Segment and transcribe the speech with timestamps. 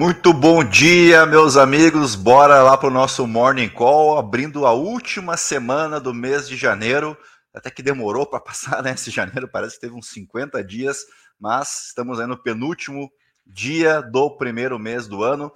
[0.00, 2.14] Muito bom dia, meus amigos.
[2.14, 7.14] Bora lá para o nosso Morning Call, abrindo a última semana do mês de janeiro.
[7.52, 8.92] Até que demorou para passar, né?
[8.92, 11.04] Esse janeiro parece que teve uns 50 dias,
[11.38, 13.12] mas estamos aí no penúltimo
[13.46, 15.52] dia do primeiro mês do ano.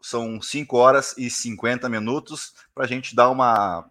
[0.00, 3.84] São 5 horas e 50 minutos para a gente dar uma.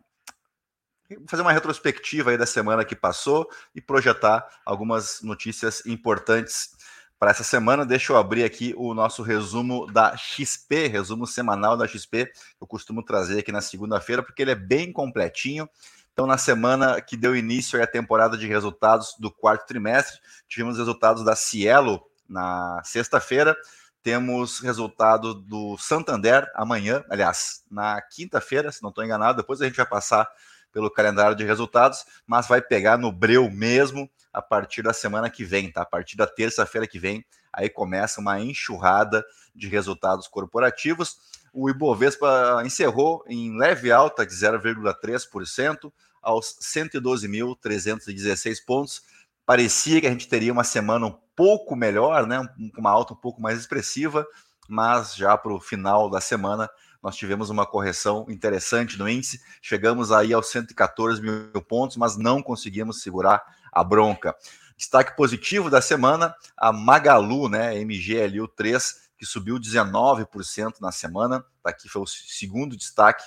[1.28, 3.46] fazer uma retrospectiva aí da semana que passou
[3.76, 6.77] e projetar algumas notícias importantes
[7.20, 7.86] para essa semana.
[7.86, 12.32] Deixa eu abrir aqui o nosso resumo da XP, resumo semanal da XP.
[12.60, 15.70] Eu costumo trazer aqui na segunda-feira, porque ele é bem completinho.
[16.14, 21.24] Então, na semana que deu início à temporada de resultados do quarto trimestre, tivemos resultados
[21.24, 23.56] da Cielo na sexta-feira,
[24.02, 29.78] temos resultado do Santander amanhã, aliás, na quinta-feira, se não estou enganado, depois a gente
[29.78, 30.28] vai passar
[30.72, 35.44] pelo calendário de resultados, mas vai pegar no breu mesmo a partir da semana que
[35.44, 35.82] vem, tá?
[35.82, 41.18] A partir da terça-feira que vem, aí começa uma enxurrada de resultados corporativos.
[41.52, 49.02] O Ibovespa encerrou em leve alta de 0,3% aos 112.316 pontos.
[49.46, 52.48] Parecia que a gente teria uma semana um pouco melhor, né?
[52.78, 54.26] Uma alta um pouco mais expressiva,
[54.68, 56.70] mas já para o final da semana
[57.02, 62.42] nós tivemos uma correção interessante no índice, chegamos aí aos 114 mil pontos, mas não
[62.42, 64.36] conseguimos segurar a bronca.
[64.76, 71.44] Destaque positivo da semana, a Magalu, né, MGLU3, que subiu 19% na semana.
[71.64, 73.24] Aqui foi o segundo destaque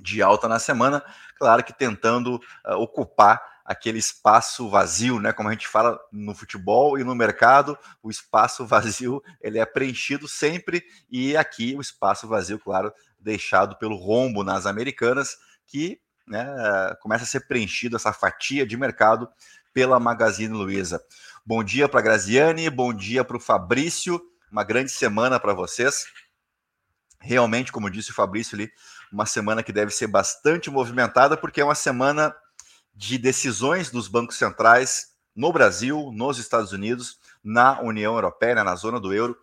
[0.00, 1.04] de alta na semana.
[1.38, 5.32] Claro que tentando uh, ocupar aquele espaço vazio, né?
[5.32, 10.28] Como a gente fala no futebol e no mercado, o espaço vazio ele é preenchido
[10.28, 16.44] sempre e aqui o espaço vazio, claro, deixado pelo rombo nas americanas, que né,
[17.00, 19.28] começa a ser preenchido essa fatia de mercado
[19.72, 21.02] pela Magazine Luiza.
[21.44, 26.06] Bom dia para Graziane, bom dia para o Fabrício, uma grande semana para vocês.
[27.20, 28.70] Realmente, como disse o Fabrício ali,
[29.10, 32.34] uma semana que deve ser bastante movimentada, porque é uma semana
[32.94, 38.76] de decisões dos bancos centrais no Brasil, nos Estados Unidos, na União Europeia, né, na
[38.76, 39.36] zona do euro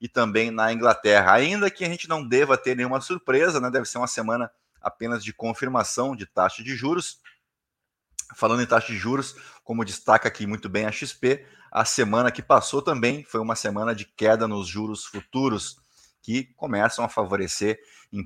[0.00, 1.32] e também na Inglaterra.
[1.34, 4.50] Ainda que a gente não deva ter nenhuma surpresa, né, deve ser uma semana
[4.80, 7.20] apenas de confirmação de taxa de juros.
[8.34, 12.42] Falando em taxa de juros, como destaca aqui muito bem a XP, a semana que
[12.42, 15.76] passou também foi uma semana de queda nos juros futuros,
[16.22, 17.78] que começam a favorecer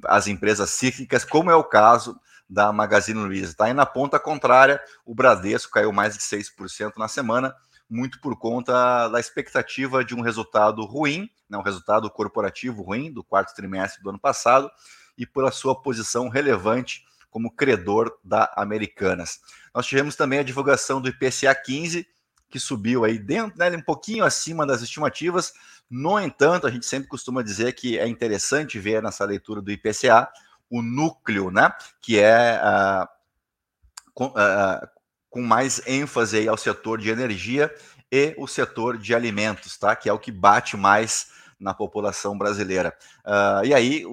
[0.05, 2.19] as empresas cíclicas, como é o caso
[2.49, 3.55] da Magazine Luiza.
[3.55, 3.69] Tá?
[3.69, 7.55] E na ponta contrária, o Bradesco caiu mais de 6% na semana,
[7.89, 13.25] muito por conta da expectativa de um resultado ruim, né, um resultado corporativo ruim do
[13.25, 14.71] quarto trimestre do ano passado,
[15.17, 19.41] e pela sua posição relevante como credor da Americanas.
[19.75, 22.07] Nós tivemos também a divulgação do IPCA 15,
[22.51, 25.53] que subiu aí dentro, né, um pouquinho acima das estimativas.
[25.91, 30.29] No entanto, a gente sempre costuma dizer que é interessante ver nessa leitura do IPCA
[30.71, 33.09] o núcleo, né, que é uh,
[34.13, 34.89] com, uh,
[35.31, 37.75] com, mais ênfase ao setor de energia
[38.11, 42.97] e o setor de alimentos, tá, que é o que bate mais na população brasileira.
[43.65, 44.05] E aí,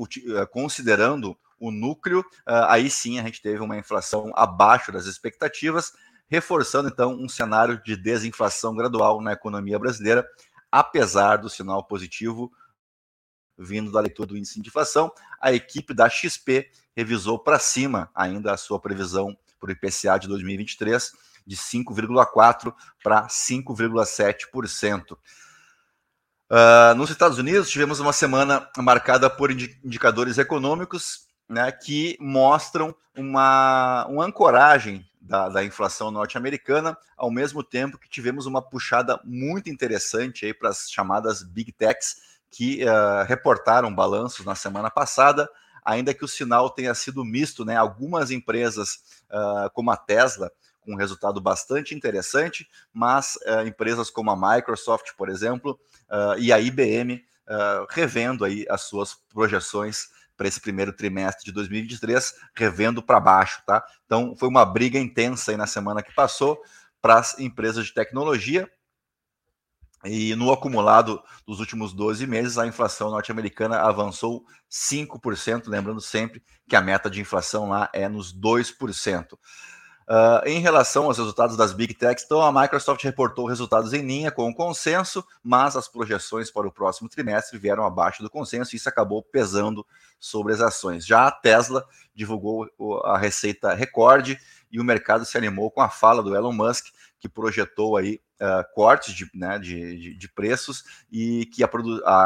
[0.49, 5.93] considerando o núcleo, aí sim a gente teve uma inflação abaixo das expectativas,
[6.27, 10.27] reforçando então um cenário de desinflação gradual na economia brasileira,
[10.71, 12.51] apesar do sinal positivo
[13.57, 15.11] vindo da leitura do índice de inflação.
[15.39, 20.27] A equipe da XP revisou para cima ainda a sua previsão para o IPCA de
[20.27, 21.11] 2023
[21.45, 22.73] de 5,4%
[23.03, 25.17] para 5,7%.
[26.47, 34.05] Uh, nos Estados Unidos, tivemos uma semana marcada por indicadores econômicos né, que mostram uma,
[34.07, 40.53] uma ancoragem da, da inflação norte-americana, ao mesmo tempo que tivemos uma puxada muito interessante
[40.53, 45.49] para as chamadas Big Techs, que uh, reportaram balanços na semana passada,
[45.83, 47.75] ainda que o sinal tenha sido misto, né?
[47.75, 50.49] Algumas empresas, uh, como a Tesla,
[50.79, 55.77] com um resultado bastante interessante, mas uh, empresas como a Microsoft, por exemplo,
[56.37, 57.25] e a IBM
[57.89, 60.07] revendo aí as suas projeções
[60.37, 63.83] para esse primeiro trimestre de 2023, revendo para baixo, tá?
[64.05, 66.61] Então foi uma briga intensa aí na semana que passou
[67.01, 68.69] para as empresas de tecnologia.
[70.05, 76.75] E no acumulado dos últimos 12 meses, a inflação norte-americana avançou 5%, lembrando sempre que
[76.75, 79.37] a meta de inflação lá é nos 2%.
[80.07, 84.29] Uh, em relação aos resultados das Big Techs, então a Microsoft reportou resultados em linha
[84.29, 88.77] com o consenso, mas as projeções para o próximo trimestre vieram abaixo do consenso e
[88.77, 89.83] isso acabou pesando
[90.19, 91.07] sobre as ações.
[91.07, 92.69] Já a Tesla divulgou
[93.03, 94.39] a receita recorde
[94.71, 96.85] e o mercado se animou com a fala do Elon Musk,
[97.19, 101.69] que projetou aí uh, cortes de, né, de, de, de, preços e que a,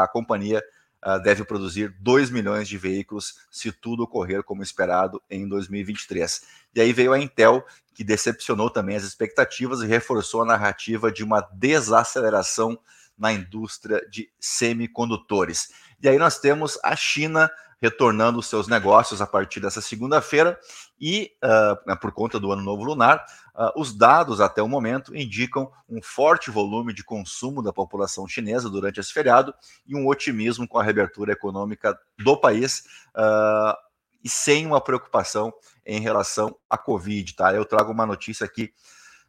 [0.02, 0.62] a companhia
[1.06, 6.44] uh, deve produzir 2 milhões de veículos se tudo ocorrer como esperado em 2023.
[6.76, 11.24] E aí veio a Intel, que decepcionou também as expectativas e reforçou a narrativa de
[11.24, 12.80] uma desaceleração
[13.20, 15.70] na indústria de semicondutores.
[16.02, 17.52] E aí nós temos a China
[17.82, 20.60] retornando os seus negócios a partir dessa segunda-feira
[21.00, 23.26] e, uh, por conta do Ano Novo Lunar,
[23.56, 28.70] uh, os dados até o momento indicam um forte volume de consumo da população chinesa
[28.70, 29.54] durante esse feriado
[29.88, 32.84] e um otimismo com a reabertura econômica do país
[33.16, 33.76] uh,
[34.22, 35.54] e sem uma preocupação
[35.86, 37.34] em relação à Covid.
[37.34, 37.54] Tá?
[37.54, 38.74] Eu trago uma notícia aqui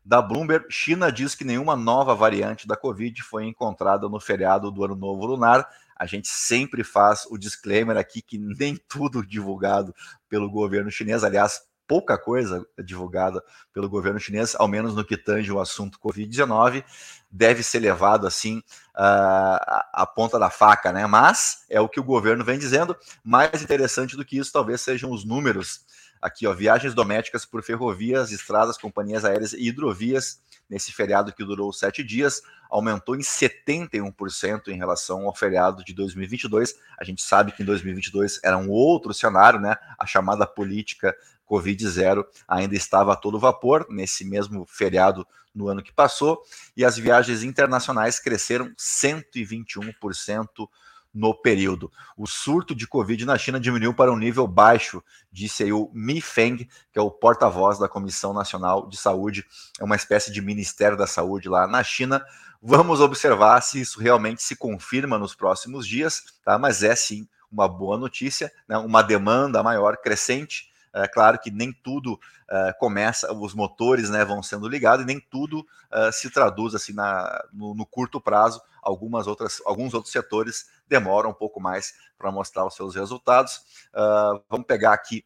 [0.05, 4.85] da Bloomberg, China diz que nenhuma nova variante da Covid foi encontrada no feriado do
[4.85, 5.69] Ano Novo Lunar.
[5.97, 9.94] A gente sempre faz o disclaimer aqui que nem tudo divulgado
[10.29, 13.42] pelo governo chinês, aliás, pouca coisa divulgada
[13.72, 16.84] pelo governo chinês, ao menos no que tange o assunto Covid-19,
[17.28, 18.62] deve ser levado assim
[18.94, 21.04] à ponta da faca, né?
[21.08, 22.96] Mas é o que o governo vem dizendo.
[23.25, 25.84] Mais interessante do que isso, talvez sejam os números
[26.20, 31.72] Aqui, ó, viagens domésticas por ferrovias, estradas, companhias aéreas e hidrovias nesse feriado que durou
[31.72, 36.75] sete dias, aumentou em 71% em relação ao feriado de 2022.
[36.98, 39.76] A gente sabe que em 2022 era um outro cenário, né?
[39.98, 41.16] A chamada política
[41.50, 46.41] Covid-0 ainda estava a todo vapor nesse mesmo feriado no ano que passou,
[46.76, 50.69] e as viagens internacionais cresceram 121%
[51.12, 51.91] no período.
[52.17, 55.02] O surto de Covid na China diminuiu para um nível baixo,
[55.32, 59.44] disse aí o Mi Feng, que é o porta-voz da Comissão Nacional de Saúde,
[59.81, 62.25] é uma espécie de Ministério da Saúde lá na China.
[62.62, 66.56] Vamos observar se isso realmente se confirma nos próximos dias, tá?
[66.58, 68.79] Mas é sim uma boa notícia, né?
[68.79, 74.42] uma demanda maior, crescente é claro que nem tudo uh, começa, os motores né, vão
[74.42, 78.60] sendo ligados e nem tudo uh, se traduz assim na, no, no, curto prazo.
[78.82, 83.56] Algumas outras, alguns outros setores demoram um pouco mais para mostrar os seus resultados.
[83.94, 85.25] Uh, vamos pegar aqui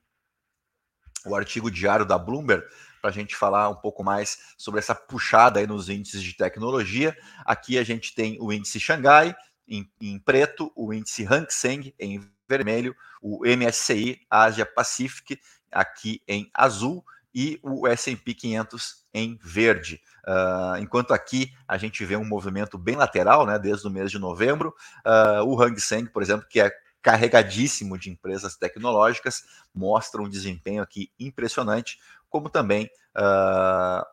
[1.24, 2.66] o artigo diário da Bloomberg
[3.00, 7.16] para a gente falar um pouco mais sobre essa puxada aí nos índices de tecnologia.
[7.44, 9.34] Aqui a gente tem o índice Xangai
[9.68, 15.40] em, em preto, o índice Hang Seng em vermelho, o MSCI Asia Pacific
[15.72, 17.04] aqui em azul
[17.34, 20.00] e o S&P 500 em verde.
[20.26, 24.18] Uh, enquanto aqui a gente vê um movimento bem lateral, né, desde o mês de
[24.18, 24.72] novembro,
[25.04, 26.70] uh, o Hang Seng, por exemplo, que é
[27.02, 31.98] carregadíssimo de empresas tecnológicas, mostra um desempenho aqui impressionante,
[32.30, 34.06] como também uh,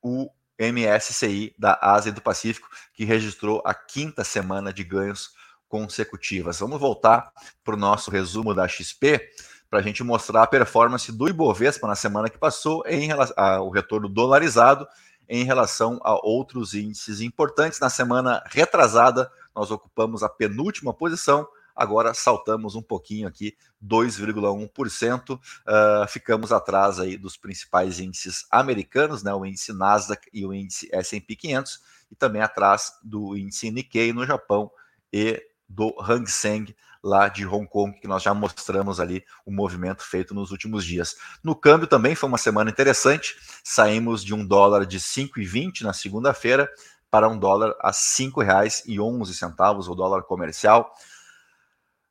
[0.00, 5.34] o MSCI da Ásia e do Pacífico, que registrou a quinta semana de ganhos
[5.70, 6.58] consecutivas.
[6.58, 7.32] Vamos voltar
[7.64, 9.30] para o nosso resumo da XP
[9.70, 13.70] para a gente mostrar a performance do Ibovespa na semana que passou em relação ao
[13.70, 14.86] retorno dolarizado
[15.28, 17.78] em relação a outros índices importantes.
[17.78, 25.40] Na semana retrasada, nós ocupamos a penúltima posição, agora saltamos um pouquinho aqui, 2,1%, uh,
[25.66, 30.88] ah, ficamos atrás aí dos principais índices americanos, né, o índice Nasdaq e o índice
[30.92, 31.80] S&P 500,
[32.10, 34.68] e também atrás do índice Nikkei no Japão
[35.12, 35.40] e
[35.70, 40.34] do Hang Seng lá de Hong Kong, que nós já mostramos ali o movimento feito
[40.34, 41.14] nos últimos dias.
[41.42, 46.68] No câmbio também foi uma semana interessante, saímos de um dólar de 5,20 na segunda-feira
[47.10, 50.92] para um dólar a R$ 5,11, o dólar comercial.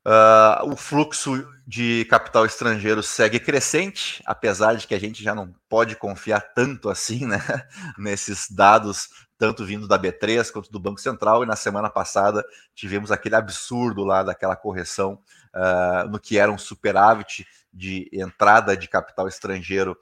[0.08, 5.54] Uh, o fluxo de capital estrangeiro segue crescente, apesar de que a gente já não
[5.68, 7.40] pode confiar tanto assim né,
[7.98, 12.44] nesses dados tanto vindo da B3 quanto do Banco Central, e na semana passada
[12.76, 15.18] tivemos aquele absurdo lá daquela correção
[15.56, 19.98] uh, no que era um superávit de entrada de capital estrangeiro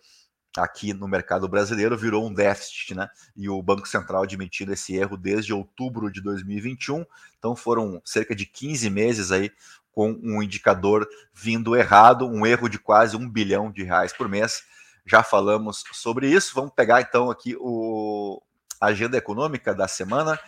[0.57, 3.07] aqui no mercado brasileiro, virou um déficit, né?
[3.35, 7.05] E o Banco Central admitindo esse erro desde outubro de 2021,
[7.37, 9.51] então foram cerca de 15 meses aí
[9.91, 14.63] com um indicador vindo errado, um erro de quase um bilhão de reais por mês.
[15.05, 16.53] Já falamos sobre isso.
[16.55, 18.41] Vamos pegar então aqui o,
[18.79, 20.39] agenda econômica da semana.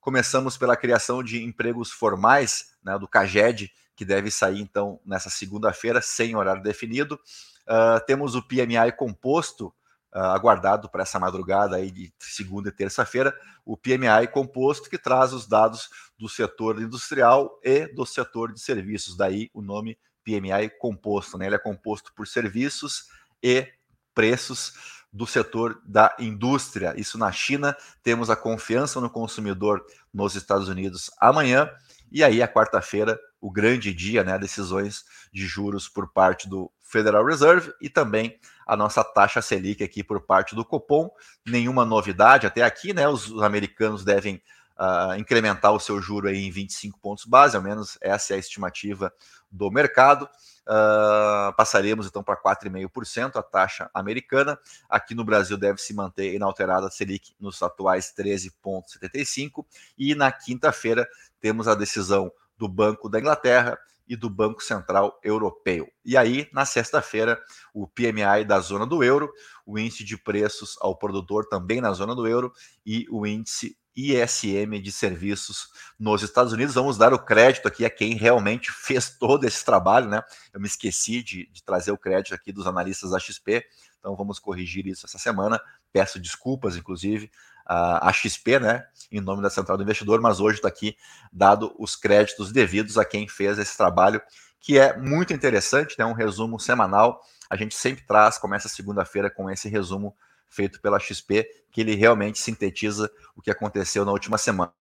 [0.00, 6.00] Começamos pela criação de empregos formais, né, do CAGED, que deve sair então nessa segunda-feira,
[6.00, 7.18] sem horário definido.
[7.66, 9.66] Uh, temos o PMI composto,
[10.14, 15.32] uh, aguardado para essa madrugada aí de segunda e terça-feira, o PMI composto que traz
[15.32, 21.36] os dados do setor industrial e do setor de serviços, daí o nome PMI composto,
[21.36, 21.46] né?
[21.46, 23.08] Ele é composto por serviços
[23.42, 23.66] e
[24.14, 26.94] preços do setor da indústria.
[26.96, 31.70] Isso na China, temos a confiança no consumidor nos Estados Unidos amanhã,
[32.10, 37.24] e aí a quarta-feira, o grande dia, né, decisões de juros por parte do Federal
[37.24, 41.10] Reserve e também a nossa taxa Selic aqui por parte do Copom.
[41.46, 43.06] Nenhuma novidade até aqui, né?
[43.06, 44.42] Os americanos devem
[44.78, 48.38] uh, incrementar o seu juro aí em 25 pontos base, ao menos essa é a
[48.38, 49.12] estimativa
[49.50, 50.28] do mercado.
[50.68, 54.58] Uh, passaremos então para 4,5% a taxa americana.
[54.86, 59.64] Aqui no Brasil deve se manter inalterada a Selic nos atuais 13,75%.
[59.96, 61.08] E na quinta-feira
[61.40, 65.88] temos a decisão do Banco da Inglaterra e do Banco Central Europeu.
[66.04, 67.40] E aí, na sexta-feira,
[67.74, 69.32] o PMI da zona do euro,
[69.66, 72.52] o índice de preços ao produtor também na zona do euro
[72.84, 76.76] e o índice ISM de serviços nos Estados Unidos.
[76.76, 80.22] Vamos dar o crédito aqui a quem realmente fez todo esse trabalho, né?
[80.52, 83.66] Eu me esqueci de, de trazer o crédito aqui dos analistas da XP,
[83.98, 85.60] então vamos corrigir isso essa semana.
[85.92, 87.28] Peço desculpas, inclusive,
[87.66, 88.86] a, XP, né?
[89.10, 90.96] Em nome da Central do Investidor, mas hoje está aqui
[91.32, 94.22] dado os créditos devidos a quem fez esse trabalho,
[94.60, 96.06] que é muito interessante, né?
[96.06, 97.20] Um resumo semanal.
[97.50, 100.16] A gente sempre traz, começa segunda-feira com esse resumo
[100.48, 104.72] feito pela XP, que ele realmente sintetiza o que aconteceu na última semana.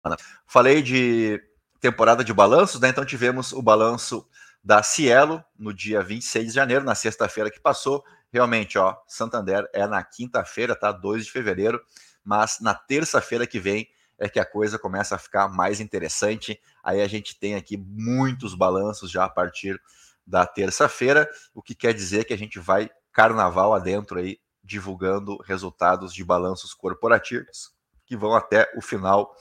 [0.46, 1.42] Falei de
[1.80, 2.88] temporada de balanços, né?
[2.88, 4.26] Então tivemos o balanço
[4.62, 8.04] da Cielo no dia 26 de janeiro, na sexta-feira que passou.
[8.32, 10.90] Realmente, ó, Santander é na quinta-feira, tá?
[10.90, 11.80] 2 de fevereiro,
[12.24, 16.60] mas na terça-feira que vem é que a coisa começa a ficar mais interessante.
[16.82, 19.80] Aí a gente tem aqui muitos balanços já a partir
[20.26, 26.12] da terça-feira, o que quer dizer que a gente vai carnaval adentro aí divulgando resultados
[26.12, 27.70] de balanços corporativos
[28.04, 29.34] que vão até o final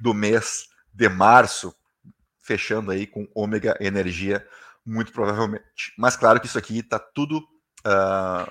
[0.00, 1.74] do mês de março,
[2.40, 4.46] fechando aí com ômega energia,
[4.84, 5.92] muito provavelmente.
[5.96, 7.38] Mas claro que isso aqui está tudo.
[7.38, 8.50] Uh,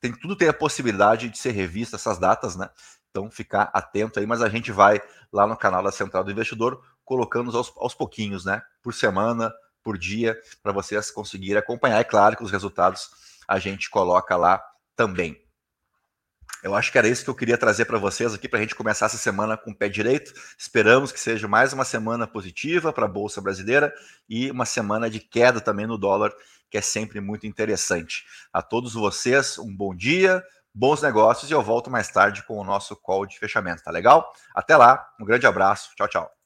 [0.00, 2.70] tem, tudo tem a possibilidade de ser revista essas datas, né?
[3.10, 5.00] Então ficar atento aí, mas a gente vai
[5.32, 8.62] lá no canal da Central do Investidor colocando aos, aos pouquinhos, né?
[8.82, 9.52] Por semana,
[9.82, 12.00] por dia, para vocês conseguirem acompanhar.
[12.00, 13.10] É claro que os resultados
[13.46, 14.62] a gente coloca lá
[14.96, 15.41] também.
[16.62, 18.76] Eu acho que era isso que eu queria trazer para vocês aqui para a gente
[18.76, 20.32] começar essa semana com o pé direito.
[20.56, 23.92] Esperamos que seja mais uma semana positiva para a Bolsa Brasileira
[24.28, 26.32] e uma semana de queda também no dólar,
[26.70, 28.24] que é sempre muito interessante.
[28.52, 30.40] A todos vocês, um bom dia,
[30.72, 34.32] bons negócios e eu volto mais tarde com o nosso call de fechamento, tá legal?
[34.54, 36.41] Até lá, um grande abraço, tchau, tchau.